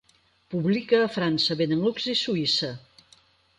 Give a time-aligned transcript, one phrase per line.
[0.53, 2.73] Publica a França, Benelux i Suïssa.